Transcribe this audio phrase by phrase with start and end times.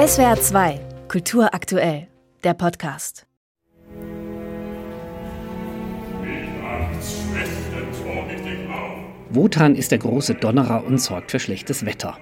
[0.00, 2.08] SWR 2, Kultur aktuell,
[2.42, 3.26] der Podcast.
[9.28, 12.16] Wotan ist der große Donnerer und sorgt für schlechtes Wetter.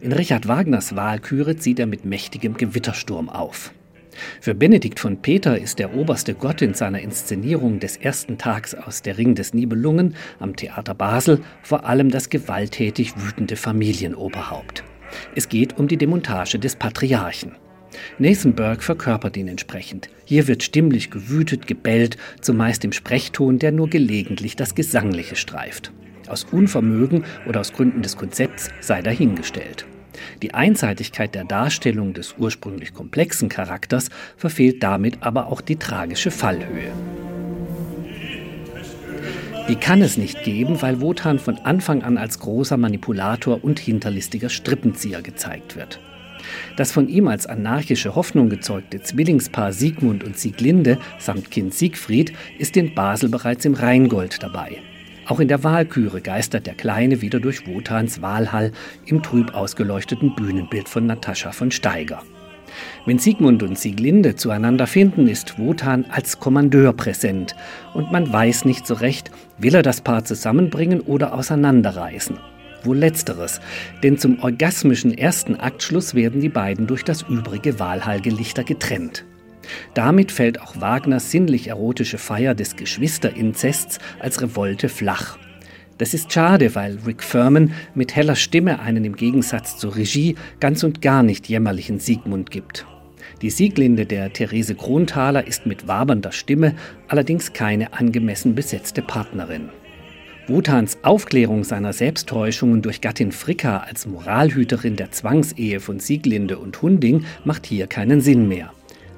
[0.00, 3.72] In Richard Wagners Wahlküre zieht er mit mächtigem Gewittersturm auf.
[4.40, 9.02] Für Benedikt von Peter ist der oberste Gott in seiner Inszenierung des ersten Tags aus
[9.02, 14.84] Der Ring des Nibelungen am Theater Basel vor allem das gewalttätig wütende Familienoberhaupt.
[15.34, 17.52] Es geht um die Demontage des Patriarchen.
[18.18, 20.10] Nathan Burke verkörpert ihn entsprechend.
[20.24, 25.92] Hier wird stimmlich gewütet, gebellt, zumeist im Sprechton, der nur gelegentlich das Gesangliche streift.
[26.28, 29.86] Aus Unvermögen oder aus Gründen des Konzepts sei dahingestellt.
[30.42, 36.92] Die Einseitigkeit der Darstellung des ursprünglich komplexen Charakters verfehlt damit aber auch die tragische Fallhöhe.
[39.68, 44.48] Die kann es nicht geben, weil Wotan von Anfang an als großer Manipulator und hinterlistiger
[44.48, 45.98] Strippenzieher gezeigt wird.
[46.76, 52.76] Das von ihm als anarchische Hoffnung gezeugte Zwillingspaar Siegmund und Sieglinde samt Kind Siegfried ist
[52.76, 54.78] in Basel bereits im Rheingold dabei.
[55.26, 58.70] Auch in der Wahlküre geistert der Kleine wieder durch Wotans Wahlhall
[59.04, 62.22] im trüb ausgeleuchteten Bühnenbild von Natascha von Steiger.
[63.04, 67.54] Wenn Siegmund und Sieglinde zueinander finden, ist Wotan als Kommandeur präsent
[67.94, 72.38] und man weiß nicht so recht, will er das Paar zusammenbringen oder auseinanderreißen.
[72.84, 73.60] Wohl letzteres,
[74.02, 79.24] denn zum orgasmischen ersten Aktschluss werden die beiden durch das übrige Wahlhallgelichter getrennt.
[79.94, 85.38] Damit fällt auch Wagners sinnlich-erotische Feier des Geschwisterinzests als Revolte flach.
[85.98, 90.84] Das ist schade, weil Rick Furman mit heller Stimme einen im Gegensatz zur Regie ganz
[90.84, 92.86] und gar nicht jämmerlichen Siegmund gibt.
[93.42, 96.74] Die Sieglinde der Therese Kronthaler ist mit wabernder Stimme
[97.08, 99.70] allerdings keine angemessen besetzte Partnerin.
[100.48, 107.24] Wotans Aufklärung seiner Selbsttäuschungen durch Gattin Fricka als Moralhüterin der Zwangsehe von Sieglinde und Hunding
[107.44, 108.72] macht hier keinen Sinn mehr.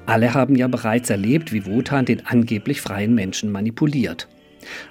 [0.05, 4.27] Alle haben ja bereits erlebt, wie Wotan den angeblich freien Menschen manipuliert.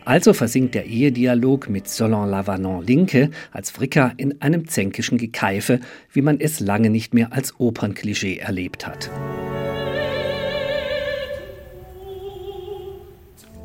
[0.04, 5.80] Also versinkt der Ehedialog mit Solon Lavanon Linke als Fricka in einem zänkischen Gekeife,
[6.12, 9.10] wie man es lange nicht mehr als Opernklischee erlebt hat.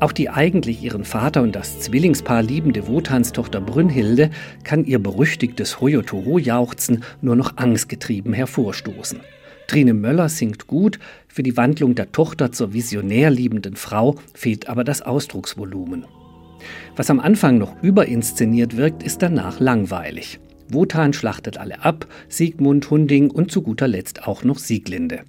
[0.00, 4.30] Auch die eigentlich ihren Vater und das Zwillingspaar liebende Wotans Tochter Brünnhilde
[4.62, 9.20] kann ihr berüchtigtes Hoyotoho-Jauchzen nur noch angstgetrieben hervorstoßen.
[9.66, 10.98] Trine Möller singt gut,
[11.28, 16.04] für die Wandlung der Tochter zur visionär liebenden Frau fehlt aber das Ausdrucksvolumen.
[16.96, 20.38] Was am Anfang noch überinszeniert wirkt, ist danach langweilig.
[20.68, 25.20] Wotan schlachtet alle ab, Siegmund, Hunding und zu guter Letzt auch noch Sieglinde.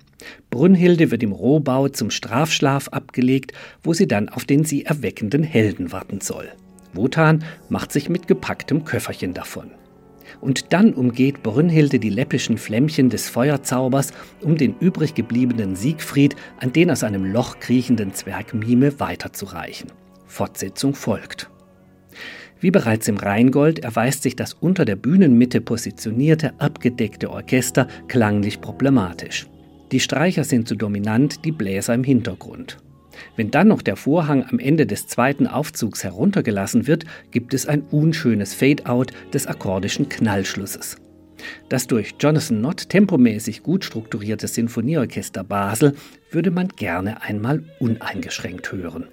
[0.49, 3.51] Brünnhilde wird im Rohbau zum Strafschlaf abgelegt,
[3.83, 6.49] wo sie dann auf den sie erweckenden Helden warten soll.
[6.93, 9.71] Wotan macht sich mit gepacktem Köfferchen davon.
[10.41, 16.73] Und dann umgeht Brünnhilde die läppischen Flämmchen des Feuerzaubers, um den übrig gebliebenen Siegfried an
[16.73, 19.91] den aus einem Loch kriechenden Zwerg Mime weiterzureichen.
[20.25, 21.49] Fortsetzung folgt.
[22.59, 29.47] Wie bereits im Rheingold erweist sich das unter der Bühnenmitte positionierte, abgedeckte Orchester klanglich problematisch.
[29.91, 32.77] Die Streicher sind zu dominant, die Bläser im Hintergrund.
[33.35, 37.81] Wenn dann noch der Vorhang am Ende des zweiten Aufzugs heruntergelassen wird, gibt es ein
[37.91, 40.97] unschönes Fade-out des akkordischen Knallschlusses.
[41.69, 45.95] Das durch Jonathan Nott tempomäßig gut strukturierte Sinfonieorchester Basel
[46.31, 49.05] würde man gerne einmal uneingeschränkt hören.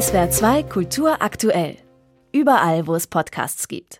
[0.00, 1.76] SWR 2 Kultur aktuell.
[2.32, 3.90] Überall, wo es Podcasts gibt.